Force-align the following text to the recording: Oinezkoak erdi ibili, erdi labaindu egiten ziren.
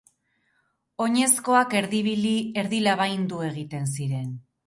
Oinezkoak 1.05 1.75
erdi 1.81 1.99
ibili, 2.05 2.33
erdi 2.63 2.81
labaindu 2.87 3.45
egiten 3.51 3.89
ziren. 3.97 4.27